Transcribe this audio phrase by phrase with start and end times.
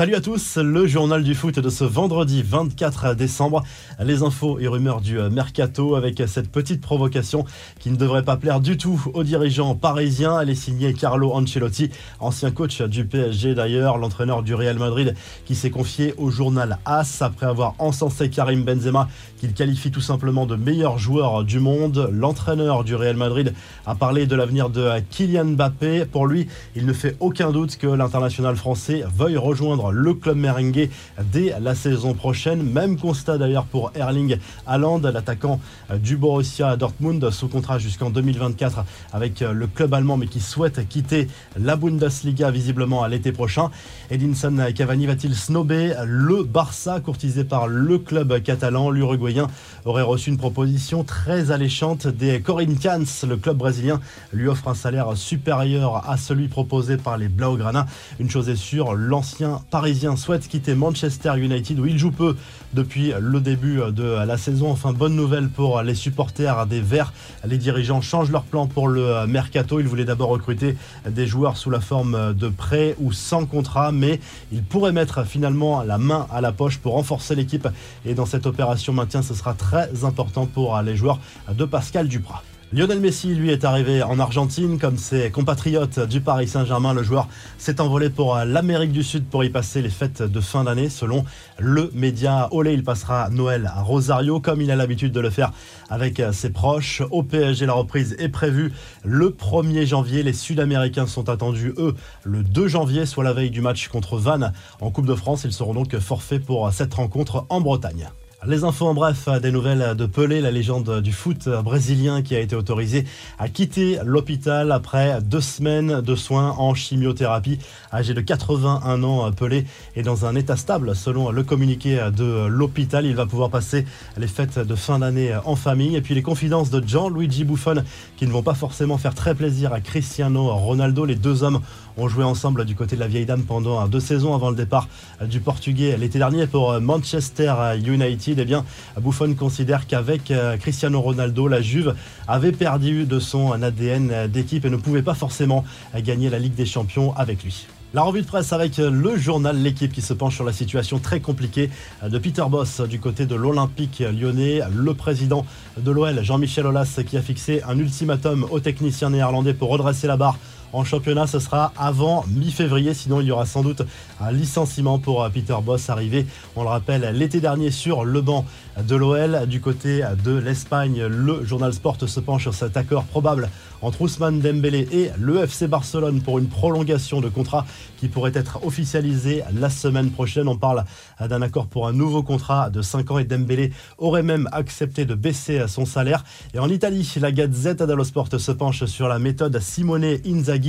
[0.00, 3.62] Salut à tous, le journal du foot de ce vendredi 24 décembre.
[4.02, 7.44] Les infos et rumeurs du mercato avec cette petite provocation
[7.80, 10.40] qui ne devrait pas plaire du tout aux dirigeants parisiens.
[10.40, 15.14] Elle est signée Carlo Ancelotti, ancien coach du PSG d'ailleurs, l'entraîneur du Real Madrid
[15.44, 19.06] qui s'est confié au journal AS après avoir encensé Karim Benzema
[19.38, 22.08] qu'il qualifie tout simplement de meilleur joueur du monde.
[22.10, 23.52] L'entraîneur du Real Madrid
[23.84, 26.06] a parlé de l'avenir de Kylian Mbappé.
[26.06, 30.88] Pour lui, il ne fait aucun doute que l'international français veuille rejoindre le club merengue
[31.32, 32.62] dès la saison prochaine.
[32.62, 35.60] Même constat d'ailleurs pour Erling Haaland, l'attaquant
[35.98, 41.28] du Borussia Dortmund, sous contrat jusqu'en 2024 avec le club allemand, mais qui souhaite quitter
[41.58, 43.70] la Bundesliga visiblement à l'été prochain.
[44.10, 48.90] Edinson Cavani va-t-il snober le Barça, courtisé par le club catalan?
[48.90, 49.46] L'Uruguayen
[49.84, 53.04] aurait reçu une proposition très alléchante des Corinthians.
[53.26, 54.00] Le club brésilien
[54.32, 57.86] lui offre un salaire supérieur à celui proposé par les Blaugrana.
[58.18, 62.36] Une chose est sûre, l'ancien Parisien souhaite quitter Manchester United où il joue peu
[62.74, 64.70] depuis le début de la saison.
[64.70, 67.14] Enfin, bonne nouvelle pour les supporters des Verts.
[67.46, 69.80] Les dirigeants changent leur plan pour le mercato.
[69.80, 70.76] Ils voulaient d'abord recruter
[71.08, 74.20] des joueurs sous la forme de prêt ou sans contrat, mais
[74.52, 77.66] ils pourraient mettre finalement la main à la poche pour renforcer l'équipe.
[78.04, 81.20] Et dans cette opération maintien, ce sera très important pour les joueurs
[81.50, 82.42] de Pascal Duprat.
[82.72, 86.94] Lionel Messi, lui, est arrivé en Argentine comme ses compatriotes du Paris Saint-Germain.
[86.94, 87.26] Le joueur
[87.58, 90.88] s'est envolé pour l'Amérique du Sud pour y passer les fêtes de fin d'année.
[90.88, 91.24] Selon
[91.58, 95.50] le média Olé, il passera Noël à Rosario comme il a l'habitude de le faire
[95.88, 97.02] avec ses proches.
[97.10, 100.22] Au PSG, la reprise est prévue le 1er janvier.
[100.22, 104.52] Les Sud-Américains sont attendus, eux, le 2 janvier, soit la veille du match contre Vannes
[104.80, 105.42] en Coupe de France.
[105.42, 108.10] Ils seront donc forfaits pour cette rencontre en Bretagne.
[108.46, 112.40] Les infos en bref, des nouvelles de Pelé, la légende du foot brésilien qui a
[112.40, 113.04] été autorisé
[113.38, 117.58] à quitter l'hôpital après deux semaines de soins en chimiothérapie.
[117.92, 123.04] Âgé de 81 ans, Pelé est dans un état stable selon le communiqué de l'hôpital.
[123.04, 123.84] Il va pouvoir passer
[124.16, 125.94] les fêtes de fin d'année en famille.
[125.94, 127.84] Et puis les confidences de Gianluigi Buffon
[128.16, 131.04] qui ne vont pas forcément faire très plaisir à Cristiano Ronaldo.
[131.04, 131.60] Les deux hommes
[132.00, 134.88] ont joué ensemble du côté de la vieille dame pendant deux saisons avant le départ
[135.24, 138.64] du Portugais l'été dernier pour Manchester United eh bien,
[139.00, 141.94] Buffon considère qu'avec euh, Cristiano Ronaldo, la Juve
[142.26, 145.64] avait perdu de son ADN d'équipe et ne pouvait pas forcément
[145.96, 147.66] gagner la Ligue des Champions avec lui.
[147.92, 151.18] La revue de presse avec le journal L'équipe qui se penche sur la situation très
[151.18, 151.70] compliquée
[152.06, 154.60] de Peter Boss du côté de l'Olympique lyonnais.
[154.72, 155.44] Le président
[155.76, 160.16] de l'OL, Jean-Michel Aulas, qui a fixé un ultimatum aux techniciens néerlandais pour redresser la
[160.16, 160.38] barre
[160.72, 161.26] en championnat.
[161.26, 163.82] Ce sera avant mi-février, sinon il y aura sans doute
[164.20, 166.26] un licenciement pour Peter Boss arrivé,
[166.56, 168.44] on le rappelle, l'été dernier sur le banc
[168.82, 169.46] de l'OL.
[169.46, 173.48] Du côté de l'Espagne, le journal Sport se penche sur cet accord probable
[173.82, 177.64] entre Ousmane Dembélé et le FC Barcelone pour une prolongation de contrat
[177.98, 180.48] qui pourrait être officialisée la semaine prochaine.
[180.48, 180.84] On parle
[181.18, 185.14] d'un accord pour un nouveau contrat de 5 ans et Dembélé aurait même accepté de
[185.14, 186.24] baisser son salaire.
[186.52, 190.59] Et en Italie, la Gazette dello Sport se penche sur la méthode Simone Inzaghi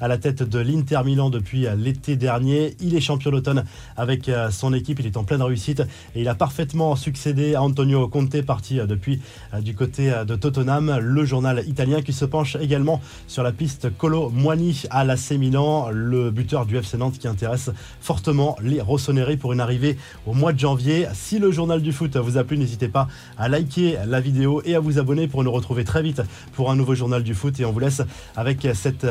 [0.00, 2.76] à la tête de l'Inter Milan depuis l'été dernier.
[2.80, 3.64] Il est champion d'automne
[3.96, 5.00] avec euh, son équipe.
[5.00, 5.80] Il est en pleine réussite
[6.14, 9.20] et il a parfaitement succédé à Antonio Conte, parti euh, depuis
[9.54, 10.98] euh, du côté de Tottenham.
[11.00, 15.88] Le journal italien qui se penche également sur la piste Colo Moigny à l'AC Milan,
[15.90, 19.96] le buteur du FC Nantes qui intéresse fortement les Rossoneri pour une arrivée
[20.26, 21.06] au mois de janvier.
[21.14, 23.08] Si le journal du foot vous a plu, n'hésitez pas
[23.38, 26.22] à liker la vidéo et à vous abonner pour nous retrouver très vite
[26.52, 27.58] pour un nouveau journal du foot.
[27.60, 28.02] Et on vous laisse
[28.36, 29.04] avec cette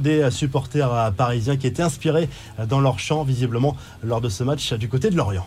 [0.00, 2.28] des supporters parisiens qui étaient inspirés
[2.68, 5.46] dans leur chant visiblement lors de ce match du côté de Lorient.